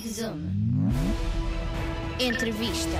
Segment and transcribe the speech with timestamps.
[0.00, 0.40] Zigzum.
[2.18, 2.98] Entrevista.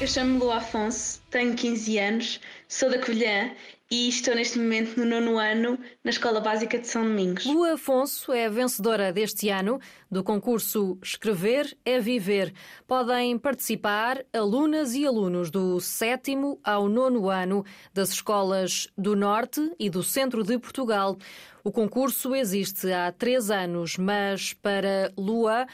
[0.00, 3.50] Eu chamo-me Lu Afonso, tenho 15 anos, sou da Covilhã
[3.90, 7.44] e estou neste momento no nono ano na Escola Básica de São Domingos.
[7.46, 12.54] Lua Afonso é vencedora deste ano do concurso Escrever é Viver.
[12.86, 19.90] Podem participar alunas e alunos do sétimo ao nono ano das escolas do Norte e
[19.90, 21.18] do Centro de Portugal.
[21.64, 25.66] O concurso existe há três anos, mas para Lua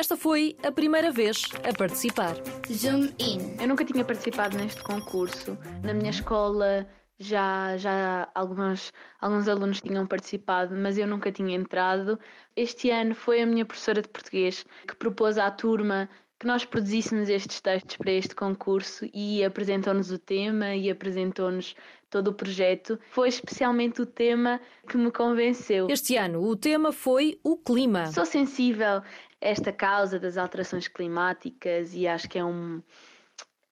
[0.00, 2.34] esta foi a primeira vez a participar.
[2.72, 3.60] Zoom in.
[3.60, 5.58] Eu nunca tinha participado neste concurso.
[5.82, 12.18] Na minha escola já, já alguns, alguns alunos tinham participado, mas eu nunca tinha entrado.
[12.56, 16.08] Este ano foi a minha professora de português que propôs à turma
[16.40, 21.76] que nós produzíssemos estes textos para este concurso e apresentou-nos o tema e apresentou-nos
[22.08, 22.98] todo o projeto.
[23.10, 24.58] Foi especialmente o tema
[24.88, 25.86] que me convenceu.
[25.90, 28.06] Este ano o tema foi o clima.
[28.06, 29.04] Sou sensível a
[29.38, 32.82] esta causa das alterações climáticas e acho que é um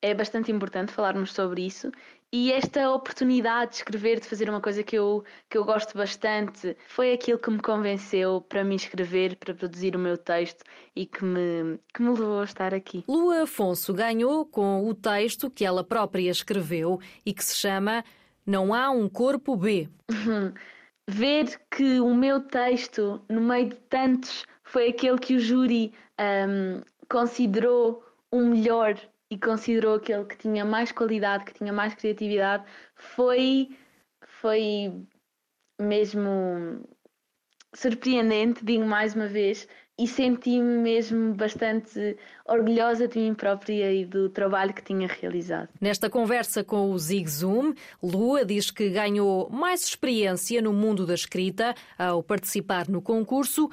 [0.01, 1.91] é bastante importante falarmos sobre isso
[2.31, 6.77] e esta oportunidade de escrever, de fazer uma coisa que eu, que eu gosto bastante,
[6.87, 10.63] foi aquilo que me convenceu para me inscrever, para produzir o meu texto
[10.95, 13.03] e que me, que me levou a estar aqui.
[13.07, 18.03] Lua Afonso ganhou com o texto que ela própria escreveu e que se chama
[18.45, 19.89] Não Há um Corpo B.
[21.09, 26.81] Ver que o meu texto, no meio de tantos, foi aquele que o júri um,
[27.09, 28.95] considerou o melhor
[29.31, 32.63] e considerou aquele que tinha mais qualidade, que tinha mais criatividade,
[32.95, 33.69] foi,
[34.41, 34.93] foi
[35.79, 36.83] mesmo
[37.75, 39.67] surpreendente, digo mais uma vez,
[39.99, 45.67] e senti-me mesmo bastante orgulhosa de mim própria e do trabalho que tinha realizado.
[45.79, 51.13] Nesta conversa com o Zig Zoom, Lua diz que ganhou mais experiência no mundo da
[51.13, 53.69] escrita ao participar no concurso,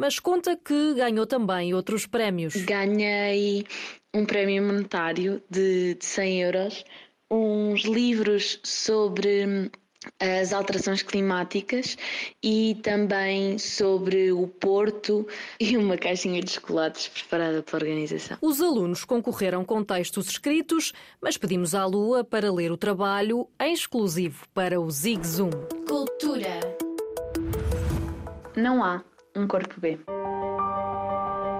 [0.00, 2.56] mas conta que ganhou também outros prémios.
[2.56, 3.66] Ganhei
[4.14, 6.84] um prémio monetário de, de 100 euros,
[7.30, 9.70] uns livros sobre hum,
[10.18, 11.98] as alterações climáticas
[12.42, 15.28] e também sobre o Porto
[15.60, 18.38] e uma caixinha de chocolates preparada pela organização.
[18.40, 23.74] Os alunos concorreram com textos escritos, mas pedimos à Lua para ler o trabalho em
[23.74, 25.50] exclusivo para o Zig Zoom.
[25.86, 26.58] Cultura.
[28.56, 29.04] Não há
[29.36, 29.98] um corpo B.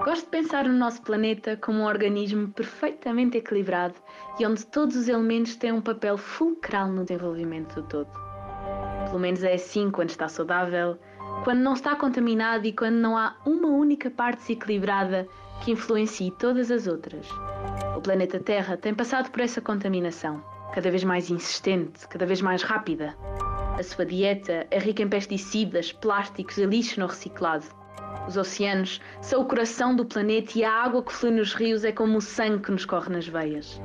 [0.03, 3.95] Gosto de pensar no nosso planeta como um organismo perfeitamente equilibrado
[4.39, 8.09] e onde todos os elementos têm um papel fulcral no desenvolvimento do todo.
[9.05, 10.97] Pelo menos é assim quando está saudável,
[11.43, 15.27] quando não está contaminado e quando não há uma única parte desequilibrada
[15.63, 17.27] que influencie todas as outras.
[17.95, 20.43] O planeta Terra tem passado por essa contaminação,
[20.73, 23.15] cada vez mais insistente, cada vez mais rápida.
[23.77, 27.65] A sua dieta é rica em pesticidas, plásticos e lixo não reciclado.
[28.27, 31.91] Os oceanos são o coração do planeta e a água que flui nos rios é
[31.91, 33.81] como o sangue que nos corre nas veias.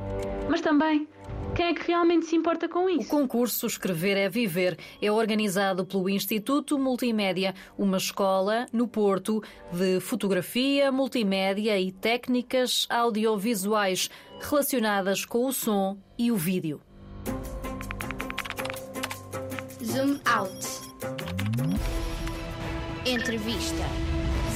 [0.48, 1.08] Mas também,
[1.54, 3.06] quem é que realmente se importa com isso?
[3.06, 9.42] O concurso Escrever é Viver é organizado pelo Instituto Multimédia, uma escola no Porto
[9.72, 16.82] de fotografia, multimédia e técnicas audiovisuais relacionadas com o som e o vídeo.
[19.96, 20.66] Zoom out.
[23.04, 23.86] Entrevista.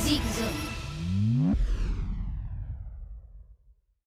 [0.05, 0.69] Zig Zoom.